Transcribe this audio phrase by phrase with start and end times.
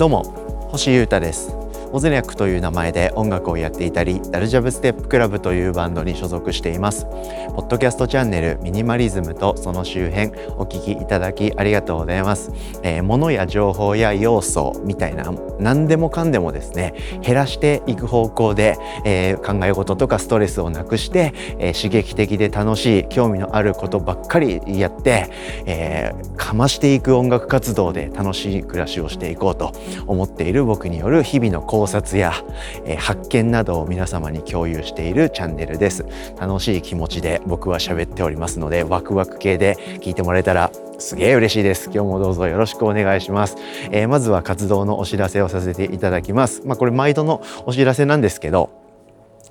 [0.00, 0.22] どうも
[0.70, 1.54] 星優太です。
[1.92, 7.06] オズニャックという名前で音楽をやっていたりダルジャブステップクラブというバンドに所属しています。
[7.60, 25.30] ポッドキャストチャンネルミニマリズムとその周辺お聞きいただきありがとうございます、えー、物や情報や要素みたいな何でもかんでもですね減らしていく方向で、えー、考え事とかストレスをなくして、えー、刺激的で楽しい興味のあることばっかりやって、
[25.66, 29.72] えー、かましていく音楽活動で楽しい暮らしをしていこうと
[30.06, 32.34] 思っている僕による日々の考察や、
[32.84, 36.04] えー、発見などを皆様に共有しているチャンネルです。
[36.38, 41.86] 楽しい気持ちで僕は喋っておりますのでワクワク系で聞いてもらえたらすげえ嬉しいです。
[41.86, 43.56] 今日もどうぞよろしくお願いします、
[43.92, 46.60] えー、まずは活動のお知らせをさせていただきます。
[46.66, 48.79] まあこれ毎度のお知らせなんですけど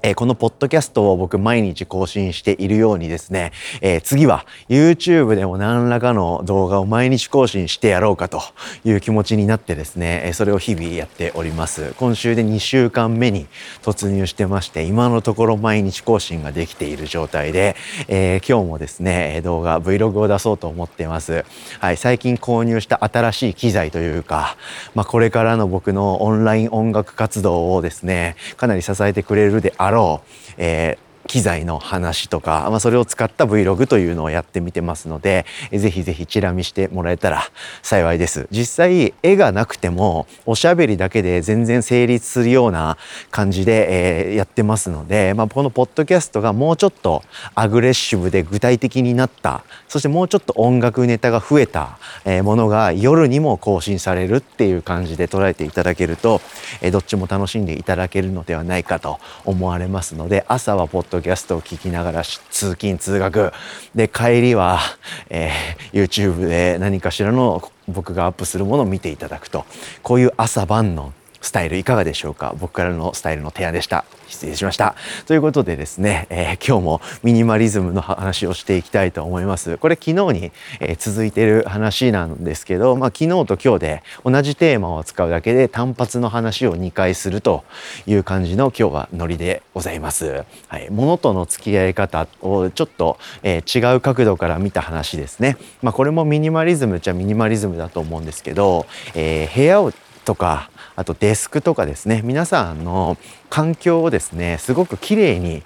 [0.01, 8.41] えー、このポッドキャストを僕毎日更新しているようにですね、えー、次は YouTube でも何らかの動画を毎日更新してやろうかと
[8.85, 11.93] いう気持ちになってですね、えそれを日々やっております。
[11.97, 13.47] 今週で2週間目に
[13.81, 17.75] 突入してまして、今のところ毎日更新ができている状態で、
[18.07, 21.45] えー、今日もですね、動画、Vlog を出そうと思ってます。
[21.79, 24.55] はい、最近購入した新しい機材というか、
[24.95, 37.43] まあ、これからの僕のオンライン音楽活動をですね、かなり支えてくれるであろう、えー機材の話とか、まあ、それを使った Vlog というのをやってみてますので、ぜひぜひチラ見してもらえたら
[37.83, 38.47] 幸いです。
[38.49, 42.97] 実際、絵がなくても、おしゃべりだけで全然成立するような
[43.29, 47.21] 感じで、えー、やってますので、まあ、このポッドキャストがもうちょっと
[47.53, 56.41] アグレッシブで具体的になった、そしてもうちょっと音楽ネタが増えた、えー、ものが夜にも更新されるっていう感じで捉えていただけると、
[56.81, 63.51] え、どっちも楽しんでいただけるのではないかと思われますので、朝はポッドドキャストを聞きながら通勤通学。
[63.93, 64.79] で帰りは、
[65.29, 69.65] えー、YouTube で何かしらの僕がアップするものを見ていただくと。
[70.01, 72.55] こういう朝晩のスタイルいかがでしょうか？
[72.59, 74.05] 僕からのスタイルの提案でした。
[74.27, 74.95] 失礼しました。
[75.25, 79.77] ということでですね、えー、今日もミニマリズムの話をしていきたいと思います。
[79.77, 87.63] これ昨日に、えー、続いてる話なんですけど、まあ、昨日と今日で同じテーマを使うだけで単発の話を2回すると
[88.05, 90.45] いう感じの今日はノリでございます。
[90.67, 95.57] はい、物との付き合い方をちょっと、えー、違う角度から見た話ですね。
[95.81, 98.85] まあ、これもミニマリズムっちゃミニマリズムだと思うんですけど、
[99.15, 99.91] え部屋を
[100.25, 103.17] とかあとデスクとかですね皆さんの
[103.49, 105.63] 環境をですねすごくきれいに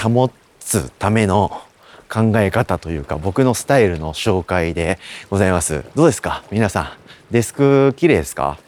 [0.00, 1.62] 保つための
[2.08, 4.98] 考え方というか僕のスタイルの紹介で
[5.30, 5.84] ございます。
[5.94, 6.42] どうですか？
[6.50, 6.88] 皆さん
[7.30, 8.58] デスク綺麗ですか？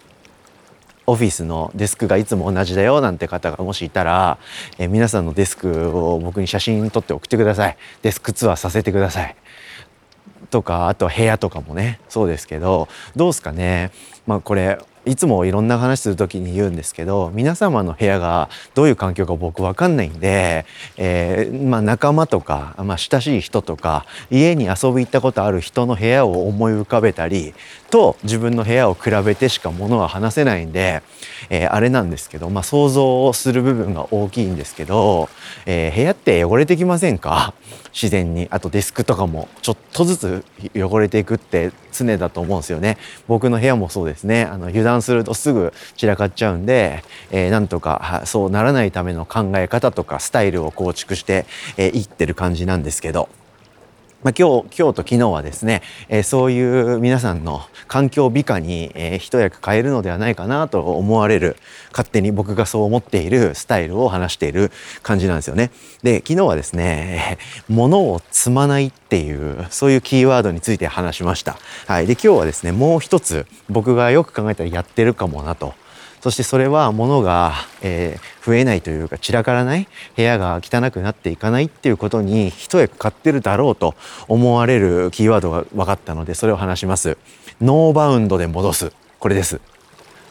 [1.05, 4.39] オフィスのデスクがいつも同じだよなんて方がもしいたら、
[4.79, 7.77] え皆さんのデスクを僕に写真撮って送ってください。
[8.03, 9.35] デスクツアーさせてください。
[10.51, 13.91] とかあと部屋とかもねそうですけどどうですかね？
[14.29, 20.65] まあこれいつもいろんな話する時に言うんですけど皆様の部屋がどういう環境か僕分かんないんで、
[20.97, 27.55] えー、まあ、仲間とか、まあ、親しい人とか家に遊び行ったことある人の部屋を思い浮かべたり
[27.91, 31.03] と自分の部屋を比べてしかものは話せないんで、
[31.51, 35.29] えー、あれなんですけど、まあ、想像をする部分が大きいんですけど、
[35.67, 37.55] えー、部屋って汚れてきませんか？
[37.93, 38.49] 自然に。
[38.51, 42.97] あとデスクとかもちょっとずつ汚れていくって常だと思うんですよね。
[43.29, 44.45] 僕の部屋もそうですね。
[44.45, 51.47] あの油断するとすぐ散らかっちゃうんで、えー、なんとかそうならないための考え方とかスタイルを構築して、
[51.79, 53.31] えー、いってる感じなんですけど。
[54.23, 61.57] まあ、今日、今日と昨日はですね、えー、そういう皆さんの環境美化に、えー、一役変えるのではないかなと思われる、
[61.91, 64.71] 勝手に僕がそう思っているスタイルを話している
[65.03, 65.73] 感じなんですよね。
[66.05, 67.37] で、昨日はですね、
[67.69, 71.59] 物を積まないっていう、そういうキーワードについて話しました。
[71.89, 72.07] はい。
[72.07, 75.75] で、今日はですね、もう一つ僕がよく考えたらやってるかもなと。
[76.23, 77.53] そしてそれは物が、
[77.83, 83.97] えー、増えないというか散らからない部屋が汚くなっていかないっていうことに一役買ってるだろうと
[84.29, 87.19] 思われるキーワードが分かったのでそれを話します。
[87.61, 88.93] ノーバウンドで戻す。
[89.19, 89.61] これです。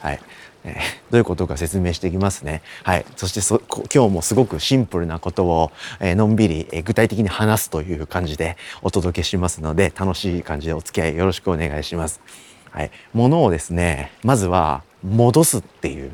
[0.00, 0.20] はい。
[0.64, 0.76] え、
[1.10, 2.62] どういうことか説明していきますね。
[2.84, 3.04] はい。
[3.16, 12.22] そしてそ今日もすごくシンプルなことを、え、のんびり、え、具体的に話すという感じでお届けしますので楽しい感じでお付き合いよろしくお願いします。
[12.70, 12.90] はい。
[13.12, 16.10] 物をですね、まずは戻すっていう。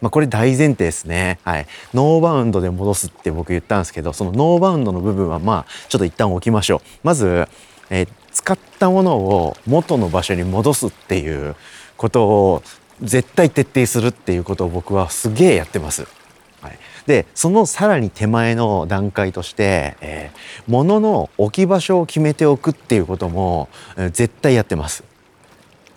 [0.00, 1.38] まあ、これ大前提ですね。
[1.44, 1.66] はい。
[1.94, 6.80] ノーバウンドで戻すって僕言ったんですけど、そのノーバウンドの部分はまあ、ちょっと一旦置きましょう。
[7.04, 7.46] まず、
[7.88, 11.54] えー、使ったものを元の場所に戻すっていう
[11.96, 12.62] ことを
[13.02, 16.06] 絶対徹底するっていうことを僕はすげえやってます。
[16.62, 25.04] はい、でそのさらに手前の段階として、えー、物の置き場所を決めておくっていうことも、絶対やってます。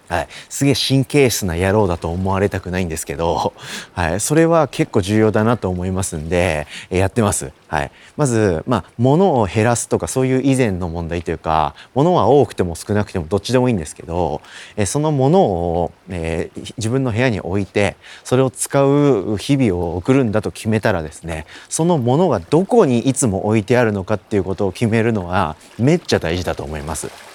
[0.07, 3.53] はい、すげえ神経質な野郎だと思われたくないんですけど、
[3.93, 7.51] はい、それは結構重要だなと思いますんで、えやってます。
[7.67, 14.41] はい、まず、まあ、物を減らすとかそういう以前の問題というか物は多くても少なくてもどっちでもいいんですけど、
[14.77, 27.34] えその物を、えー、自分の部屋に置いてそれを使う日々を送るんだと決めたらですねその物がどこにいつも置いてあるのかっていうことを決めるのはめっちゃ大事だと思います。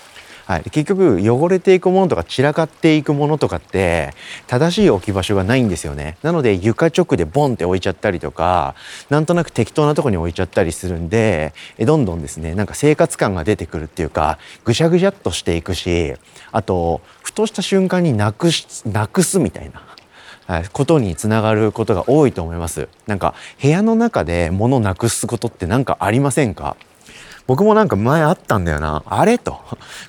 [0.50, 4.12] はい、結局汚れていくものとか散らかっていくものとかって
[4.49, 6.17] 正しい置き場所がないんですよね。
[6.25, 8.75] なので床直でボンって置いちゃったりとか
[9.11, 16.14] なんとなく適当なとこに置いちゃったりするんでどんどんですねなんか生活感が出てくるっていうかぐしゃぐしゃっとしていくし
[16.50, 19.70] あとふとした瞬間になくしなくすみたい
[20.49, 22.88] な、ことにつながることが多いと思います。
[23.06, 26.76] なんか部屋の中で物なくすことって何かありませんか？
[27.46, 29.02] 僕もなんか前あったんだよな。
[29.06, 29.60] あれと。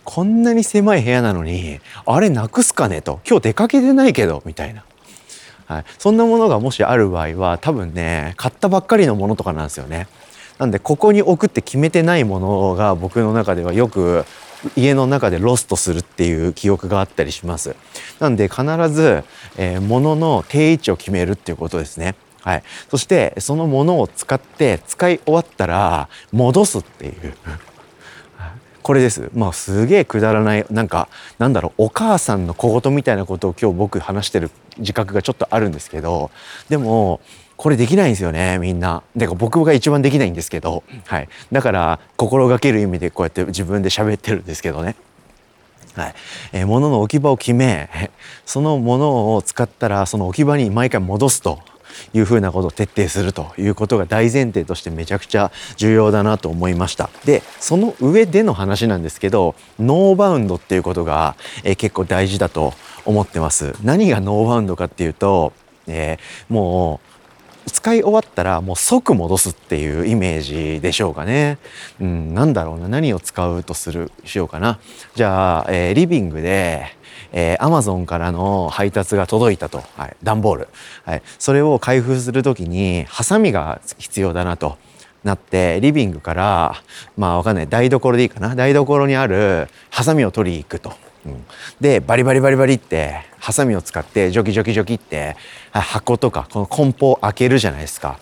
[0.04, 3.20] こんなに狭い部屋なのに、あれなくすかねと。
[3.28, 4.84] 今日出かけてないけど、みたいな。
[5.66, 5.86] はい。
[5.98, 10.08] そんなものがもしある場合は、多分ね、買ったばっかりのものとかなんですよね。
[10.60, 14.26] なんで、ここに置くって決めてないものが僕の中ではよく
[14.76, 17.76] 家の中でロストするっていう記憶があったりします。
[18.20, 19.24] なんで必ず、
[19.58, 22.16] えー、物の定位置を決めるっていうことですね。
[22.42, 27.34] はい、そしてそのものを使って使い終わったら戻すっていう。
[28.82, 29.30] これです。
[29.36, 31.08] まあすげえくだらないなんか
[31.38, 36.32] なんだろうお母さんの小言みたいなことを今日僕話してる自覚がちょっとあるんですけど
[36.70, 37.22] でも
[37.58, 39.04] これできないんですよねみんな。
[39.16, 44.96] で僕が一番できないんですけど、はい、だから心がける意味でこうやって自分で喋ってるんですけどね。
[45.94, 46.16] はい。
[46.54, 48.12] えー、物の置き場を決め
[48.46, 51.60] そのものを使ったらその置き場に毎回戻すと。
[52.14, 57.10] いうふうなことを徹底するということが大前提としてめちゃくちゃ重要だなと思いました。
[57.26, 62.74] で、その上での話なんですけど、ノーバウンドっていうことが、えー、結構大事だと
[63.06, 63.76] 思ってます。
[63.84, 65.54] 何がノーバウンドかっていうと、
[65.88, 67.11] えー、もう
[67.72, 71.58] 使い終わったらもう即戻すっていうイメージでしょうかね。
[72.00, 72.88] うん、なんだろうな。
[72.88, 74.80] 何を使うとする、しようかな。
[75.16, 76.86] じゃあ、えー、リビングで、
[77.32, 79.84] えー、アマゾンからの配達が届いたと。
[79.96, 80.16] はい。
[80.24, 80.68] 段ボール。
[81.06, 81.22] はい。
[81.40, 84.78] それを開封するときに、ハサミが必要だなと。
[85.24, 86.82] なってリビングから
[87.18, 90.94] まあわかんない台所でいいかな台所にあるハサミを取りに行くと。
[91.24, 91.46] うん、
[91.80, 95.36] でバリバリバリバリってハサミを使ってジョキジョキジョキって
[95.72, 98.20] 箱とかこの梱包を開けるじゃないですか。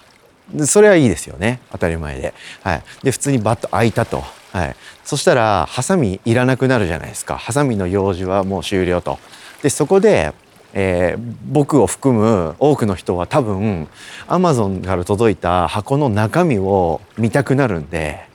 [0.66, 2.34] それはいいですよね当たり前で。
[2.63, 4.24] はい、で普通にバッと開いたと。
[4.51, 9.19] はい、そしたらハサミいらなくなるじゃないですかハサミの用事はもう終了と。
[9.62, 10.34] でそこで、
[10.74, 13.88] えー、僕を含む多くの人は多分
[14.27, 18.30] アマゾンから届いた箱の中身を見たくなるんで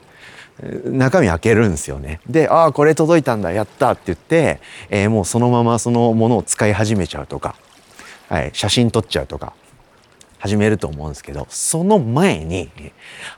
[0.85, 2.21] 中身開けるんですよね。
[2.29, 7.55] で、ああ、これ届いたんだ、やったって言って、えー、もうそのままそのものを使い始めちゃうとか、
[8.29, 9.53] はい、写真撮っちゃうとか、
[10.39, 12.69] 始めると思うんですけど、その前に、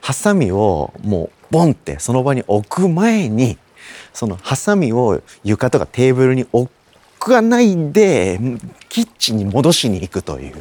[0.02, 3.58] ハサミをもうボンってその場に置く前に、
[4.14, 6.72] そのハサミを床とかテーブルに置
[7.20, 8.40] かないで、
[8.98, 10.54] キッチンに戻しに行くという、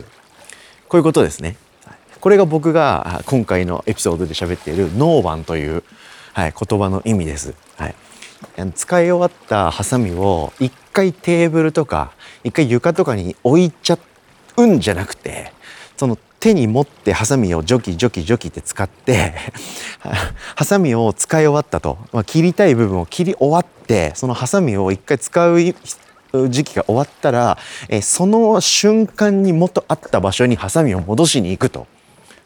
[0.89, 1.57] こういうことですね。
[2.21, 5.83] これが僕が今回のエピソードで喋っているノーバンという
[6.35, 7.55] はい、言葉の意味です。
[7.79, 7.95] はい、
[8.75, 12.13] 使い終わったハサミを一回テーブルとか
[12.45, 13.99] 一回床とかに置いちゃ
[14.59, 15.55] うんじゃなくて
[15.97, 19.33] その手に持ってハサミをジョキジョキジョキって使って
[20.55, 25.59] ハサミを使い終わったと、まあ、切りたい部分を切り終わってそのハサミを一回使う
[26.49, 31.87] 時期が終わったら、えその瞬間に元あった場所にハサミを戻しに行くと。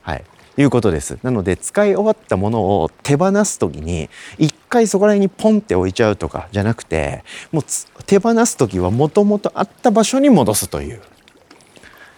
[0.02, 0.24] はい、
[0.56, 1.18] いうことです。
[1.22, 7.64] なので使い終わったものを手放す時に一回そこら辺にポンって置いちゃうとかじゃなくてもう
[8.04, 11.00] 手放す時はもともとあった場所に戻すという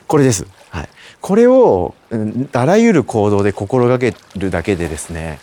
[0.07, 0.47] これです。
[0.71, 0.89] はい、
[1.21, 1.95] これを
[2.53, 5.39] あらゆる行動で心がけるだけでですね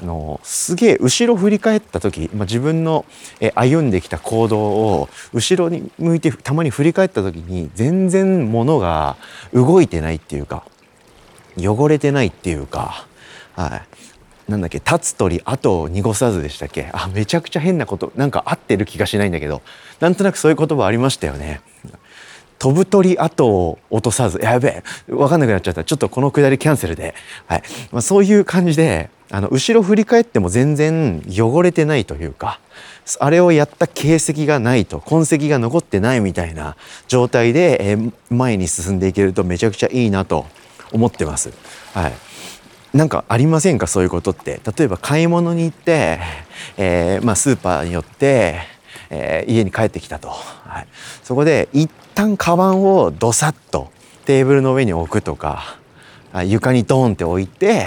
[0.00, 3.04] あのすげえ後ろ振り返った時、まあ、自分の
[3.40, 9.16] え歩んできた行動を後ろに向いてたまに振り返った時に全然物が
[9.52, 10.64] 動いてないっていうか
[11.56, 13.06] 汚れてないっていうか、
[13.54, 13.82] は
[14.48, 16.90] い、なんだっけ立つ鳥後を濁さずでしたっけ？
[16.92, 19.62] あめちゃくちゃ変なことなんか合ってる気がしないんだけど
[20.00, 21.60] なんとなくそういう言葉ありましたよね。
[22.64, 25.84] 飛ぶ鳥後を落とさずやべえ分かんなくなっちゃった。
[25.84, 27.14] ちょっとこのくだりキャンセルで、
[27.46, 27.62] はい。
[27.92, 32.60] まあ、そういう感じであの後ろ振り返っても全然汚れてないというか
[33.20, 37.98] あれをやった形跡がないと痕跡が残ってないみたいな状態で、え
[38.30, 40.46] 前に進んでいけるとめちゃくちゃいいなと
[40.90, 41.52] 思ってます。
[41.92, 42.12] はい。
[42.96, 43.86] なんかありませんか？
[43.86, 44.58] そういうことって。
[44.78, 46.18] 例えば買い物に行って、
[46.78, 48.60] えー、まあ、スーパーによって、
[49.14, 50.86] えー、家に帰ってきたと、はい、
[51.22, 53.90] そこで一旦カバンをどさっと
[54.24, 55.76] テーブルの上に置くとか
[56.44, 57.86] 床にドーンって置いて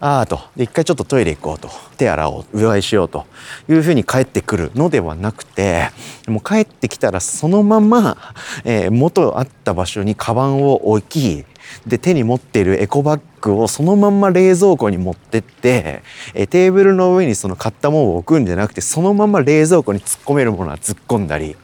[0.00, 3.26] ああとで一回ちょっとトイレ行こうと手洗おううがいしようと
[3.68, 5.90] いうふうに帰ってくるのではなくて
[6.26, 8.16] もう帰ってきたらそのまま、
[8.64, 11.44] えー、元あった場所にカバンを置き
[11.86, 16.02] で手に持っているエコバッグをそのまんま冷蔵庫に持ってって、
[16.34, 21.56] え、テーブルの上にその買ったものを置くんじゃなくてそのまま冷蔵庫に突っ込めるものは突っ込んだり、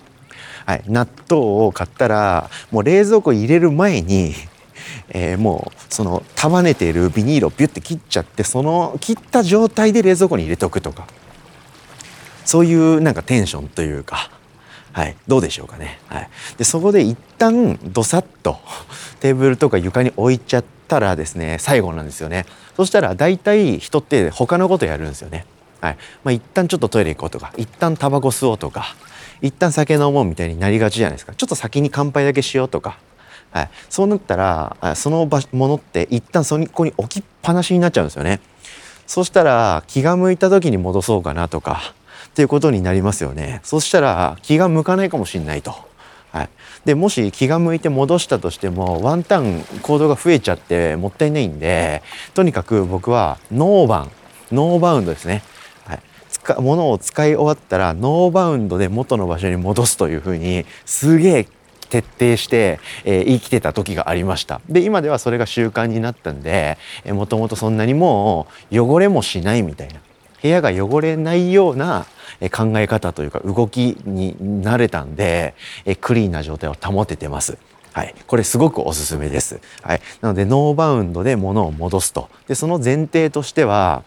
[0.67, 4.35] はい、納豆を買ったらもう冷蔵庫入れる前に
[5.11, 11.07] えー、もうその束ねているビニールをビュッて切っちゃってその切った状態で冷蔵庫に入れておくとか。
[12.49, 14.31] そういうなんかテンションというか、
[14.99, 16.00] はい、どうでしょうかね。
[16.09, 18.59] はい、でそこで一旦どさっと
[19.21, 22.47] テーブルとか床に置いちゃったらですね最後なんですよね。
[22.76, 25.47] そしたら大体人って他のことやるんですよね。
[25.81, 28.97] はいまあ、一旦ちょっとトイレ行こうとか一旦タバコ吸おうとか
[29.40, 32.99] 一旦酒飲もうみたいになりがちじゃないですかちょっと先に乾杯だけしようとか
[33.52, 38.40] はい、そうなったらそのものって一旦そこに置きっぱなしになっちゃうんですよね。
[39.07, 41.95] そしたら気が向いた時に戻そうかなとか
[42.27, 43.61] っていうことになりますよね。
[43.65, 45.89] そしたら気が向かないかもしれないと。
[46.31, 46.49] はい、
[46.85, 52.03] でもし気が向いて戻したとしてもワンタン行動が増えちゃってもったいないんで
[52.35, 54.11] とにかく僕はノーバン
[54.53, 55.43] ノーバウンドですね。
[55.87, 56.01] はい、
[56.61, 61.49] 物を使い終わったらノーバウンドで元の場所に戻すというふうにすげえ
[61.89, 70.01] 徹底して、えー、生きてた時がありましたで今ではそれが習慣になったんでもともとそんなにもう汚れもしないみたいな
[70.42, 72.07] 部屋が汚れないような
[72.52, 75.54] 考え方というか動きになれたんで
[76.00, 77.59] クリーンな状態を保ててます。
[77.92, 79.61] はい、これすごくおすすめです。
[79.83, 82.28] はい、なのでノーバウンドで物を戻すと。
[82.47, 84.04] でその前提としては、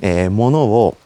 [0.00, 0.96] えー、物を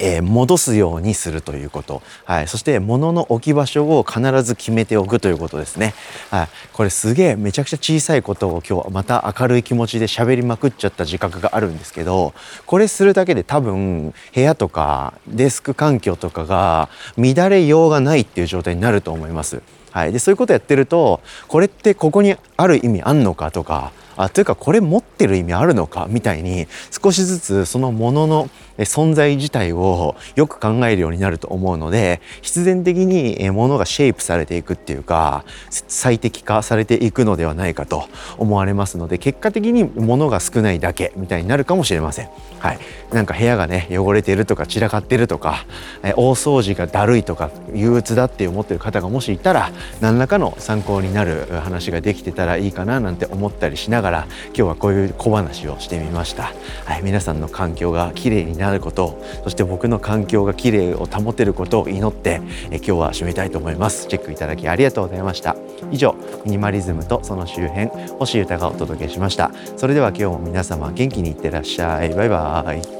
[0.00, 5.94] えー、戻すようにするということ、はい、そして物の置き場所を必ず決めておくということですね、
[6.30, 12.32] はい、これすげえめちゃくちゃ小さいことを今日また明るい気持ちで喋りまくっちゃった自覚があるんですけど
[12.66, 19.62] これするだけで多分部屋とかデスク環境とかが乱れようがないっていう状態になると思います。
[19.90, 26.06] はい、でそういうことやってるとこれってここにある意味あんのかとかあというかこれ持ってる意味あるのか？
[26.10, 38.08] みたいに少しずつそのものの存在自体をよく考えるようになると思うので必然的にものがシェイプされていくっていうか最適化されていくのではないかと
[38.38, 42.28] 思われますので結果的に物が少ないだけみたいになるかもしれません。
[42.58, 42.78] はい、
[43.12, 45.64] なんか部屋がね汚れてるとか散らかってるとか
[46.02, 56.52] 大掃除がだるいとか憂鬱だって思ってる方がもしいたら何らかの参考になる話ができてたらいいかななんて思ったりしながらら今日はこういう小話をしてみました。
[56.84, 62.40] はい、皆さんの環境がきれいになることそして僕の環境がきれいを保てることを祈って
[62.70, 64.06] え今日は締めたいと思います。
[64.08, 65.56] チェックいただきありがとうございました。
[65.90, 66.14] 以上
[66.44, 67.88] ミニマリズムとその周辺
[68.18, 69.50] 星歌がお届けしました。
[69.76, 72.10] それでは今日も皆様元気にいってらっしゃい。
[72.10, 72.99] バイバイ。